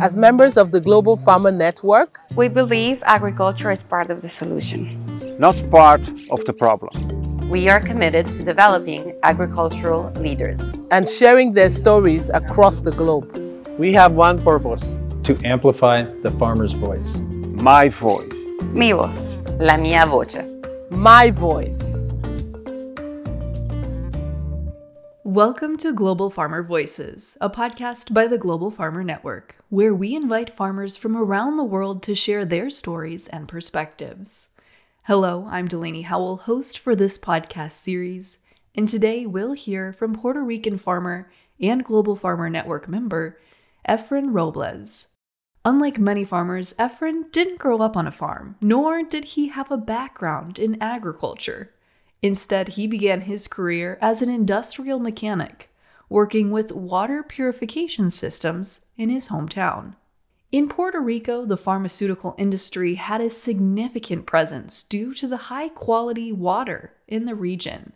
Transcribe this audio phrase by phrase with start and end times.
[0.00, 4.88] As members of the Global Farmer Network, we believe agriculture is part of the solution,
[5.40, 6.92] not part of the problem.
[7.48, 13.36] We are committed to developing agricultural leaders and sharing their stories across the globe.
[13.76, 17.18] We have one purpose to amplify the farmer's voice.
[17.70, 18.30] My voice.
[18.70, 19.34] Mi voz.
[19.58, 20.38] La mia voce.
[20.90, 21.97] My voice.
[25.28, 30.48] Welcome to Global Farmer Voices, a podcast by the Global Farmer Network, where we invite
[30.48, 34.48] farmers from around the world to share their stories and perspectives.
[35.02, 38.38] Hello, I'm Delaney Howell, host for this podcast series,
[38.74, 43.38] and today we'll hear from Puerto Rican farmer and Global Farmer Network member
[43.86, 45.08] Efren Robles.
[45.62, 49.76] Unlike many farmers, Efren didn't grow up on a farm, nor did he have a
[49.76, 51.74] background in agriculture.
[52.22, 55.70] Instead, he began his career as an industrial mechanic,
[56.08, 59.94] working with water purification systems in his hometown.
[60.50, 66.32] In Puerto Rico, the pharmaceutical industry had a significant presence due to the high quality
[66.32, 67.92] water in the region.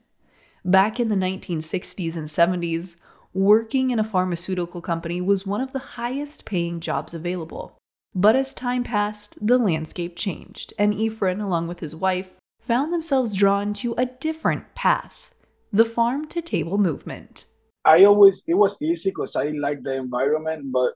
[0.65, 2.97] Back in the 1960s and 70s,
[3.33, 7.79] working in a pharmaceutical company was one of the highest paying jobs available.
[8.15, 13.35] But as time passed, the landscape changed, and Efren, along with his wife, found themselves
[13.35, 15.35] drawn to a different path
[15.73, 17.47] the farm to table movement.
[17.85, 20.93] I always, it was easy because I like the environment, but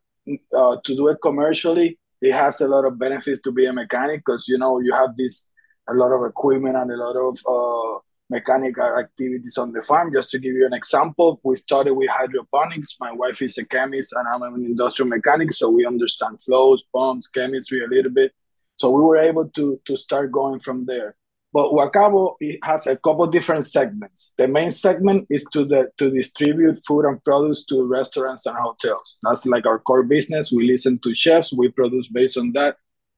[0.55, 4.21] uh, to do it commercially, it has a lot of benefits to be a mechanic
[4.21, 5.49] because, you know, you have this,
[5.89, 10.13] a lot of equipment and a lot of uh, mechanical activities on the farm.
[10.13, 12.97] Just to give you an example, we started with hydroponics.
[13.01, 17.29] My wife is a chemist and I'm an industrial mechanic, so we understand flows, pumps,
[17.29, 18.33] chemistry a little bit.
[18.77, 21.17] So we were able to to start going from there.
[21.57, 24.35] But Guacabo has a couple different segments.
[24.37, 29.17] The main segment is to the to distribute food and products to restaurants and hotels.
[29.23, 30.53] That's like our core business.
[30.53, 31.55] We listen to chefs.
[31.55, 32.77] We produce based on that.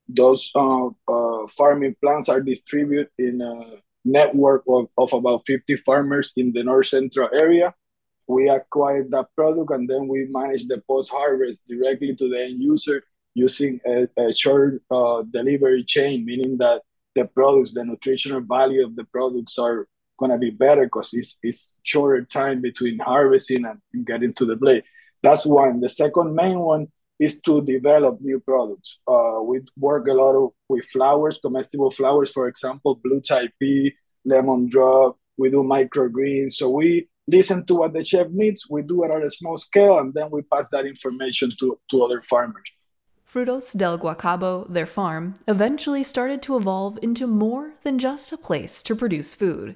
[0.08, 6.30] Those uh, uh, farming plants are distributed in a network of, of about 50 farmers
[6.36, 7.74] in the north central area.
[8.28, 12.62] We acquire that product and then we manage the post harvest directly to the end
[12.62, 13.02] user
[13.34, 16.82] using a, a short uh, delivery chain, meaning that
[17.18, 19.86] the products, the nutritional value of the products are
[20.18, 24.56] going to be better because it's, it's shorter time between harvesting and getting to the
[24.56, 24.84] blade.
[25.22, 25.80] That's one.
[25.80, 28.98] The second main one is to develop new products.
[29.06, 33.94] Uh, we work a lot of, with flowers, comestible flowers, for example, blue type pea,
[34.24, 35.16] lemon drop.
[35.36, 36.52] We do microgreens.
[36.52, 38.66] So we listen to what the chef needs.
[38.70, 42.02] We do it at a small scale, and then we pass that information to, to
[42.04, 42.70] other farmers.
[43.30, 48.82] Frutos del Guacabo, their farm, eventually started to evolve into more than just a place
[48.82, 49.74] to produce food.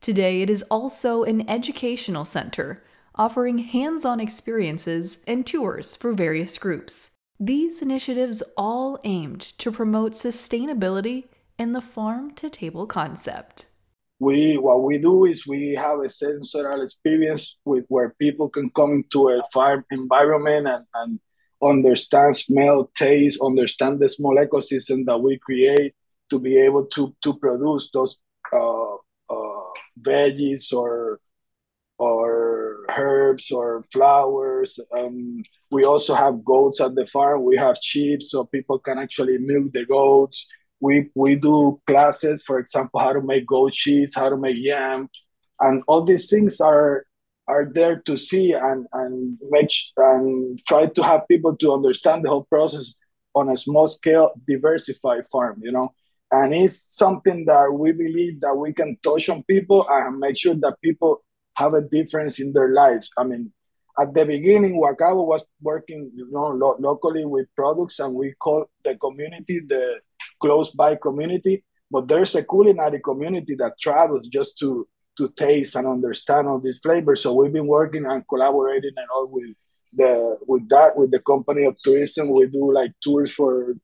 [0.00, 2.82] Today, it is also an educational center,
[3.14, 7.10] offering hands on experiences and tours for various groups.
[7.38, 13.66] These initiatives all aimed to promote sustainability and the farm to table concept.
[14.18, 18.90] We what we do is we have a sensorial experience with where people can come
[19.04, 21.20] into a farm environment and, and
[21.62, 25.94] understand smell, taste, understand the small ecosystem that we create
[26.30, 28.18] to be able to to produce those
[28.52, 29.70] uh, uh,
[30.00, 31.20] veggies or
[31.98, 34.78] or herbs or flowers.
[34.96, 37.44] Um, we also have goats at the farm.
[37.44, 40.46] We have sheep, so people can actually milk the goats.
[40.80, 45.08] We we do classes, for example, how to make goat cheese, how to make yam,
[45.60, 47.04] and all these things are
[47.48, 52.28] are there to see and and make and try to have people to understand the
[52.28, 52.94] whole process
[53.34, 55.92] on a small scale diversified farm you know?
[56.30, 60.54] And it's something that we believe that we can touch on people and make sure
[60.54, 61.24] that people
[61.56, 63.10] have a difference in their lives.
[63.18, 63.52] I mean
[63.98, 68.66] at the beginning Guacabo was working you know lo- locally with products and we call
[68.84, 70.00] the community the
[70.40, 74.86] close by community but there's a culinary community that travels just to
[75.18, 77.22] to taste and understand all these flavors.
[77.22, 79.54] So we've been working and collaborating and all with
[79.92, 82.30] the with that with the company of tourism.
[82.32, 83.74] We do like tours for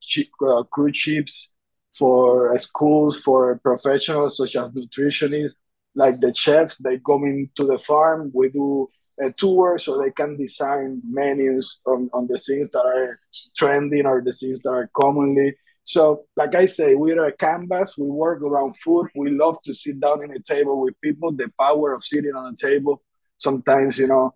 [0.47, 1.53] uh, cruise ships,
[1.99, 5.57] for schools, for professionals such as nutritionists,
[5.95, 6.79] like the chefs.
[6.79, 8.31] They come into the farm.
[8.35, 8.89] We do
[9.21, 13.19] a tour so they can design menus on, on the things that are
[13.57, 17.99] trending or the things that are commonly so, like I say, we're a canvas.
[17.99, 19.09] We work around food.
[19.15, 21.31] We love to sit down in a table with people.
[21.31, 23.03] The power of sitting on a table,
[23.37, 24.35] sometimes, you know,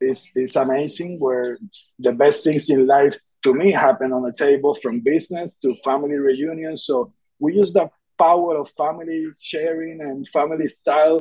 [0.00, 1.58] it's, it's amazing where
[1.98, 6.16] the best things in life to me happen on a table from business to family
[6.16, 6.86] reunions.
[6.86, 11.20] So we use the power of family sharing and family style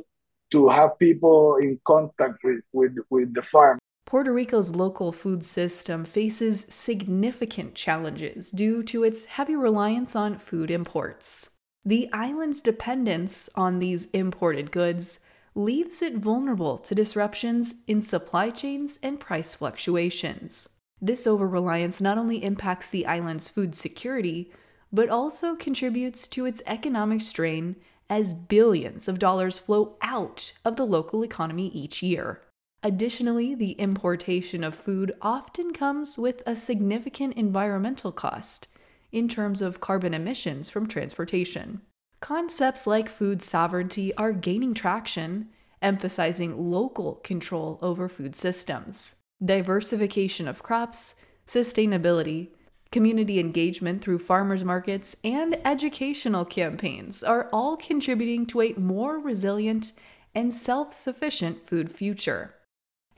[0.52, 3.80] to have people in contact with, with, with the farm.
[4.14, 10.70] Puerto Rico's local food system faces significant challenges due to its heavy reliance on food
[10.70, 11.50] imports.
[11.84, 15.20] The island's dependence on these imported goods
[15.56, 20.70] leaves it vulnerable to disruptions in supply chains and price fluctuations.
[21.02, 24.54] This over reliance not only impacts the island's food security,
[24.92, 27.78] but also contributes to its economic strain
[28.12, 32.42] as billions of dollars flow out of the local economy each year.
[32.86, 38.68] Additionally, the importation of food often comes with a significant environmental cost
[39.14, 41.82] in terms of carbon emissions from transportation.
[42.20, 45.48] Concepts like food sovereignty are gaining traction,
[45.82, 49.16] emphasizing local control over food systems.
[49.44, 51.16] Diversification of crops,
[51.48, 52.50] sustainability,
[52.92, 59.94] community engagement through farmers markets, and educational campaigns are all contributing to a more resilient
[60.36, 62.56] and self sufficient food future.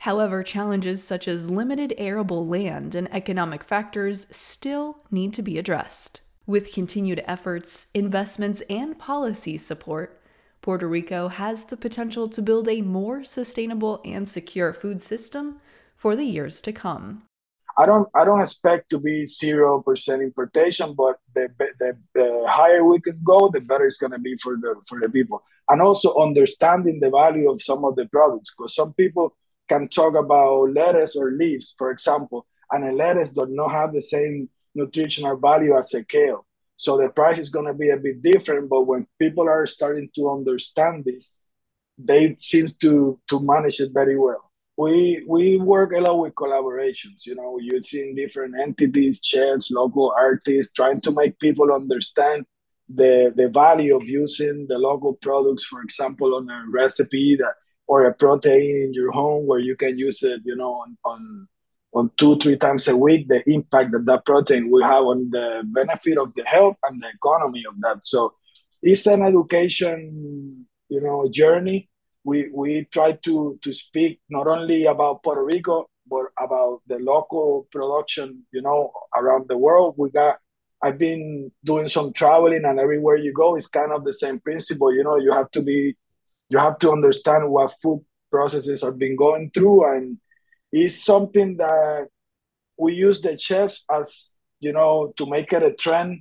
[0.06, 6.20] However, challenges such as limited arable land and economic factors still need to be addressed.
[6.46, 10.20] With continued efforts, investments, and policy support,
[10.62, 15.60] Puerto Rico has the potential to build a more sustainable and secure food system
[15.96, 17.24] for the years to come.
[17.76, 21.48] I don't I don't expect to be zero percent importation, but the,
[21.80, 25.00] the, the higher we can go, the better it's going to be for the for
[25.00, 28.52] the people, and also understanding the value of some of the products.
[28.52, 29.34] Because some people
[29.68, 34.02] can talk about lettuce or leaves, for example, and a lettuce does not have the
[34.02, 36.46] same nutritional value as a kale.
[36.76, 38.68] So the price is going to be a bit different.
[38.68, 41.34] But when people are starting to understand this,
[41.98, 44.46] they seem to to manage it very well
[44.76, 50.72] we we work a lot with collaborations you know using different entities chefs local artists
[50.72, 52.44] trying to make people understand
[52.88, 57.54] the the value of using the local products for example on a recipe that
[57.86, 61.48] or a protein in your home where you can use it you know on on,
[61.94, 65.62] on two three times a week the impact that that protein will have on the
[65.66, 68.32] benefit of the health and the economy of that so
[68.82, 71.88] it's an education you know journey
[72.24, 77.66] we we try to to speak not only about Puerto Rico but about the local
[77.72, 79.94] production, you know, around the world.
[79.96, 80.38] We got
[80.82, 84.92] I've been doing some traveling and everywhere you go it's kind of the same principle,
[84.92, 85.96] you know, you have to be
[86.48, 90.18] you have to understand what food processes have been going through and
[90.72, 92.08] it's something that
[92.78, 96.20] we use the chefs as you know to make it a trend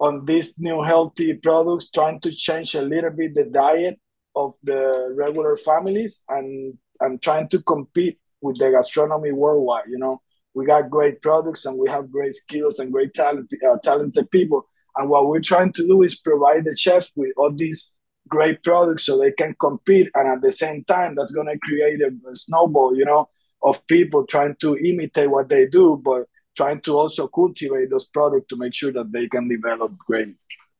[0.00, 3.98] on these new healthy products trying to change a little bit the diet
[4.36, 9.86] of the regular families and and trying to compete with the gastronomy worldwide.
[9.88, 10.20] You know,
[10.54, 14.66] we got great products and we have great skills and great talent, uh, talented people.
[14.96, 17.96] And what we're trying to do is provide the chefs with all these
[18.28, 20.10] great products so they can compete.
[20.14, 23.28] And at the same time, that's going to create a, a snowball, you know,
[23.62, 26.26] of people trying to imitate what they do, but
[26.56, 30.34] trying to also cultivate those products to make sure that they can develop great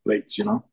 [0.04, 0.64] plates, you know.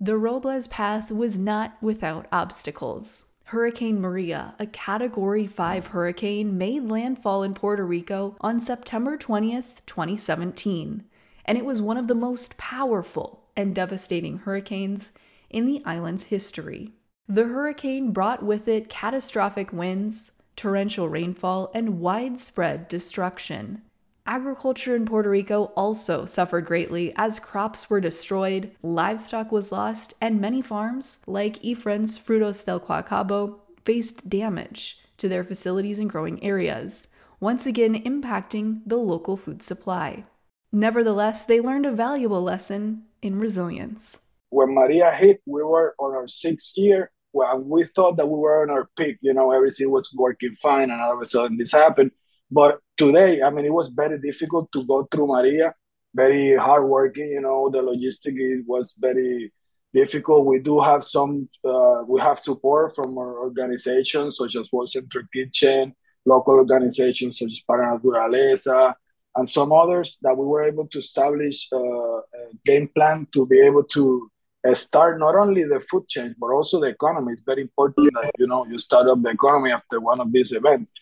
[0.00, 3.24] The Robles path was not without obstacles.
[3.44, 11.04] Hurricane Maria, a Category 5 hurricane, made landfall in Puerto Rico on September 20th, 2017,
[11.44, 15.12] and it was one of the most powerful and devastating hurricanes
[15.50, 16.92] in the island's history.
[17.28, 23.82] The hurricane brought with it catastrophic winds, torrential rainfall, and widespread destruction.
[24.26, 30.40] Agriculture in Puerto Rico also suffered greatly as crops were destroyed, livestock was lost, and
[30.40, 37.08] many farms, like Efren's Frutos del Guacabo, faced damage to their facilities and growing areas,
[37.38, 40.24] once again impacting the local food supply.
[40.72, 44.20] Nevertheless, they learned a valuable lesson in resilience.
[44.50, 47.10] When Maria hit, we were on our sixth year.
[47.32, 51.00] We thought that we were on our peak, you know, everything was working fine, and
[51.02, 52.10] all of a sudden this happened
[52.50, 55.74] but today, I mean, it was very difficult to go through Maria,
[56.14, 57.28] very hardworking.
[57.28, 58.36] You know, the logistic
[58.66, 59.52] was very
[59.92, 60.46] difficult.
[60.46, 65.24] We do have some, uh, we have support from our organizations such as World Central
[65.32, 68.94] Kitchen, local organizations such as Para Naturaleza,
[69.34, 72.22] and some others that we were able to establish uh, a
[72.64, 74.30] game plan to be able to
[74.74, 77.32] start not only the food change but also the economy.
[77.32, 80.52] It's very important that you know you start up the economy after one of these
[80.52, 80.92] events,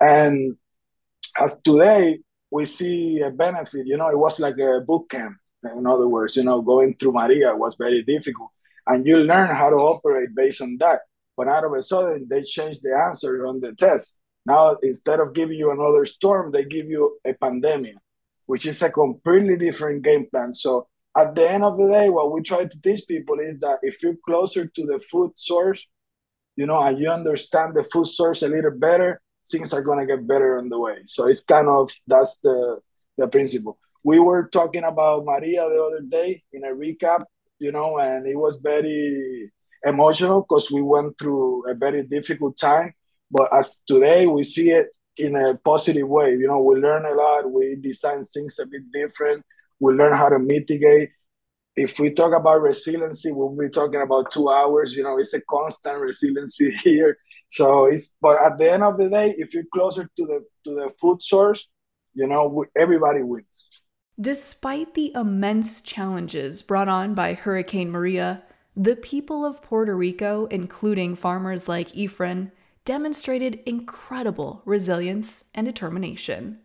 [0.00, 0.56] and
[1.38, 3.86] as today we see a benefit.
[3.86, 5.36] You know, it was like a boot camp.
[5.76, 8.50] In other words, you know, going through Maria was very difficult,
[8.86, 11.00] and you learn how to operate based on that.
[11.36, 14.18] But out of a sudden, they changed the answer on the test.
[14.46, 17.96] Now, instead of giving you another storm, they give you a pandemic,
[18.46, 20.52] which is a completely different game plan.
[20.52, 23.78] So, at the end of the day, what we try to teach people is that
[23.82, 25.86] if you're closer to the food source,
[26.56, 30.26] you know, and you understand the food source a little better, things are gonna get
[30.26, 30.98] better on the way.
[31.06, 32.80] So it's kind of that's the
[33.16, 33.78] the principle.
[34.04, 37.24] We were talking about Maria the other day in a recap,
[37.58, 39.50] you know, and it was very
[39.84, 42.94] emotional because we went through a very difficult time.
[43.30, 44.88] But as today we see it
[45.18, 46.32] in a positive way.
[46.32, 47.50] You know, we learn a lot.
[47.50, 49.44] We design things a bit different.
[49.80, 51.10] We learn how to mitigate.
[51.76, 54.94] If we talk about resiliency, we'll be talking about two hours.
[54.94, 57.16] You know, it's a constant resiliency here.
[57.48, 60.74] So it's but at the end of the day, if you're closer to the to
[60.74, 61.68] the food source,
[62.14, 63.82] you know, everybody wins.
[64.20, 68.42] Despite the immense challenges brought on by Hurricane Maria,
[68.76, 72.52] the people of Puerto Rico, including farmers like Efren,
[72.84, 76.58] demonstrated incredible resilience and determination.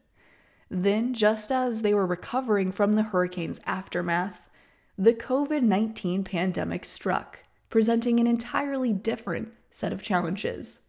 [0.70, 4.50] Then, just as they were recovering from the hurricane's aftermath,
[4.98, 10.80] the COVID 19 pandemic struck, presenting an entirely different set of challenges.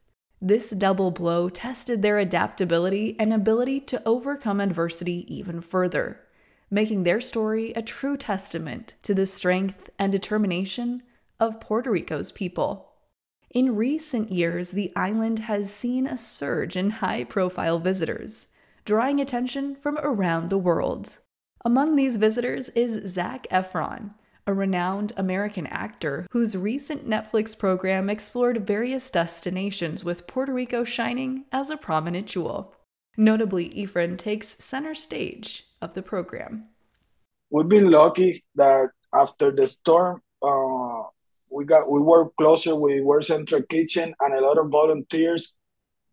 [0.40, 6.20] This double blow tested their adaptability and ability to overcome adversity even further,
[6.70, 11.02] making their story a true testament to the strength and determination
[11.40, 12.92] of Puerto Rico's people.
[13.50, 18.48] In recent years, the island has seen a surge in high profile visitors,
[18.86, 21.18] drawing attention from around the world.
[21.64, 24.14] Among these visitors is Zac Efron,
[24.46, 31.46] a renowned American actor whose recent Netflix program explored various destinations with Puerto Rico shining
[31.50, 32.76] as a prominent jewel.
[33.16, 36.68] Notably, Efren takes center stage of the program.
[37.50, 41.02] We've been lucky that after the storm, uh,
[41.50, 45.54] we got we worked closer with World Central Kitchen, and a lot of volunteers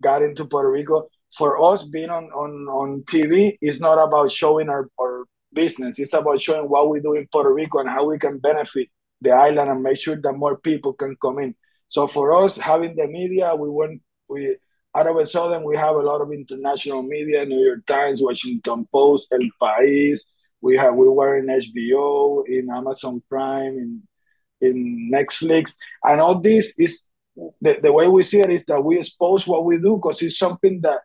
[0.02, 1.08] got into Puerto Rico.
[1.38, 6.00] For us, being on on on TV is not about showing our, our business.
[6.00, 8.90] It's about showing what we do in Puerto Rico and how we can benefit
[9.22, 11.56] the island and make sure that more people can come in.
[11.88, 14.58] So for us, having the media, we went we
[14.96, 18.88] out of a sudden we have a lot of international media, New York Times, Washington
[18.92, 20.20] Post, El País.
[20.62, 24.02] We have we were in HBO, in Amazon Prime, in
[24.62, 27.10] in Netflix, and all this is
[27.62, 30.38] the, the way we see it is that we expose what we do because it's
[30.38, 31.02] something that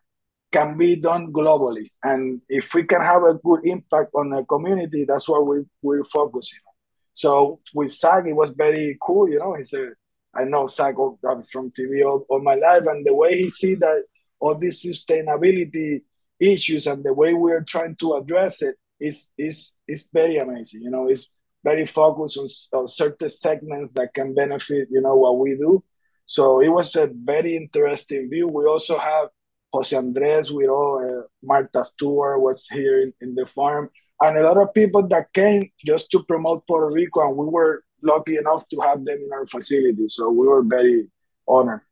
[0.50, 1.90] can be done globally.
[2.02, 6.04] And if we can have a good impact on the community, that's what we, we're
[6.04, 6.74] focusing on.
[7.12, 9.90] So with Zac, it was very cool, you know, he said,
[10.34, 11.18] I know Zac oh,
[11.50, 14.04] from TV all, all my life, and the way he see that
[14.38, 16.02] all these sustainability
[16.38, 20.82] issues and the way we're trying to address it is is is very amazing.
[20.82, 21.32] You know, it's
[21.64, 25.82] very focused on, on certain segments that can benefit, you know, what we do.
[26.26, 28.48] So it was a very interesting view.
[28.48, 29.28] We also have
[29.72, 34.56] Jose Andres, we uh, Martha Stewart was here in, in the farm, and a lot
[34.56, 38.80] of people that came just to promote Puerto Rico, and we were lucky enough to
[38.80, 40.08] have them in our facility.
[40.08, 41.08] So we were very
[41.46, 41.82] honored.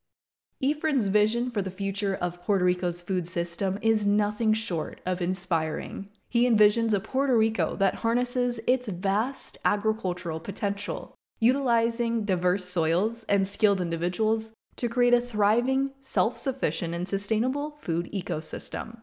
[0.62, 6.08] Efren's vision for the future of Puerto Rico's food system is nothing short of inspiring.
[6.28, 13.46] He envisions a Puerto Rico that harnesses its vast agricultural potential, utilizing diverse soils and
[13.46, 19.00] skilled individuals to create a thriving, self sufficient, and sustainable food ecosystem.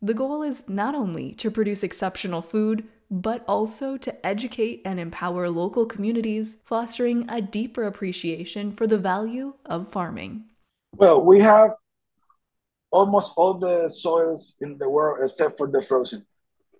[0.00, 5.48] The goal is not only to produce exceptional food, but also to educate and empower
[5.50, 10.44] local communities, fostering a deeper appreciation for the value of farming.
[10.96, 11.72] Well, we have
[12.90, 16.26] almost all the soils in the world except for the frozen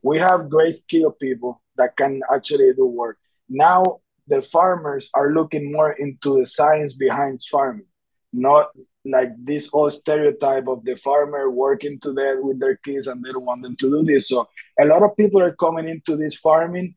[0.03, 3.19] we have great skilled people that can actually do work.
[3.49, 7.87] Now the farmers are looking more into the science behind farming,
[8.33, 8.71] not
[9.05, 13.33] like this old stereotype of the farmer working to death with their kids and they
[13.33, 14.29] don't want them to do this.
[14.29, 14.49] So
[14.81, 16.95] a lot of people are coming into this farming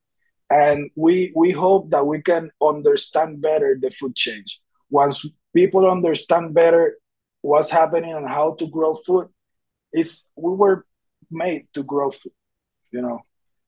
[0.50, 4.62] and we we hope that we can understand better the food change.
[4.90, 6.98] Once people understand better
[7.42, 9.28] what's happening and how to grow food,
[9.92, 10.86] it's we were
[11.32, 12.32] made to grow food
[12.96, 13.20] you know.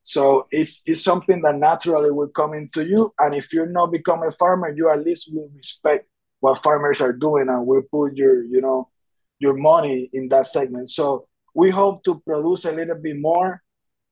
[0.03, 3.13] So it's it's something that naturally will come into you.
[3.19, 6.07] And if you're not become a farmer, you at least will respect
[6.39, 8.89] what farmers are doing and we put your, you know,
[9.39, 10.89] your money in that segment.
[10.89, 13.61] So we hope to produce a little bit more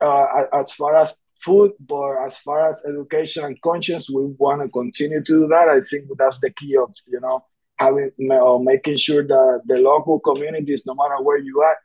[0.02, 4.70] uh, as far as food, but as far as education and conscience, we want to
[4.70, 5.70] continue to do that.
[5.70, 7.46] I think that's the key of, you know,
[7.78, 11.78] having uh, making sure that the local communities, no matter where you are,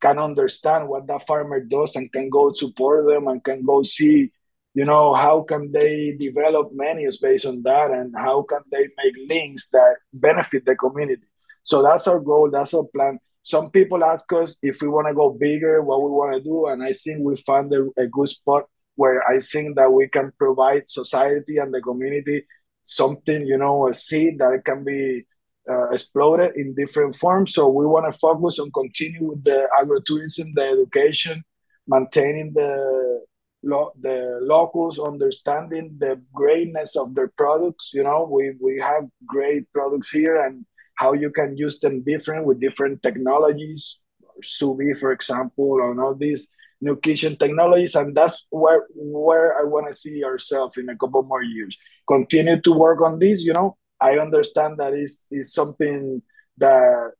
[0.00, 4.30] can understand what that farmer does and can go support them and can go see
[4.74, 9.14] you know how can they develop menus based on that and how can they make
[9.28, 11.22] links that benefit the community
[11.62, 15.14] so that's our goal that's our plan some people ask us if we want to
[15.14, 18.28] go bigger what we want to do and i think we found a, a good
[18.28, 18.64] spot
[18.96, 22.44] where i think that we can provide society and the community
[22.82, 25.24] something you know a seed that can be
[25.70, 27.54] uh, exploded in different forms.
[27.54, 31.42] So we want to focus on continue with the agrotourism, the education,
[31.86, 33.24] maintaining the
[33.64, 37.92] lo- the locals understanding the greatness of their products.
[37.92, 40.64] You know, we we have great products here and
[40.96, 43.98] how you can use them different with different technologies,
[44.42, 47.94] sous vide, for example, and all these new kitchen technologies.
[47.94, 51.76] And that's where where I want to see ourselves in a couple more years.
[52.06, 53.42] Continue to work on this.
[53.42, 56.22] You know, I understand that is is something
[56.58, 57.12] that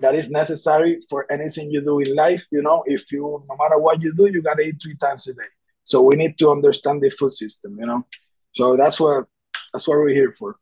[0.00, 2.46] that is necessary for anything you do in life.
[2.50, 5.34] You know, if you no matter what you do, you gotta eat three times a
[5.34, 5.50] day.
[5.84, 7.76] So we need to understand the food system.
[7.78, 8.06] You know,
[8.52, 9.26] so that's what
[9.72, 10.56] that's what we're here for.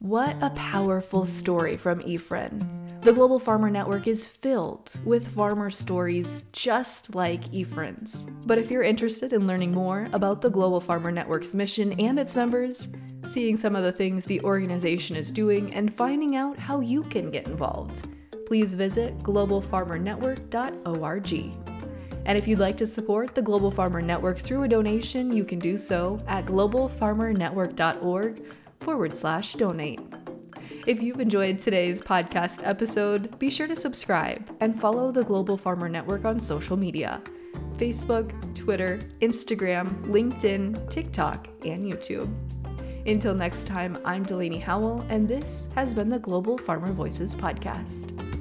[0.00, 2.86] What a powerful story from Efren.
[3.00, 8.26] The Global Farmer Network is filled with farmer stories just like Efren's.
[8.46, 12.34] But if you're interested in learning more about the Global Farmer Network's mission and its
[12.34, 12.88] members,
[13.26, 17.30] seeing some of the things the organization is doing, and finding out how you can
[17.30, 18.08] get involved,
[18.46, 21.56] please visit globalfarmernetwork.org.
[22.26, 25.60] And if you'd like to support the Global Farmer Network through a donation, you can
[25.60, 28.42] do so at globalfarmernetwork.org
[28.80, 30.00] forward slash donate.
[30.86, 35.88] If you've enjoyed today's podcast episode, be sure to subscribe and follow the Global Farmer
[35.88, 37.20] Network on social media
[37.76, 42.32] Facebook, Twitter, Instagram, LinkedIn, TikTok, and YouTube.
[43.06, 48.35] Until next time, I'm Delaney Howell, and this has been the Global Farmer Voices Podcast.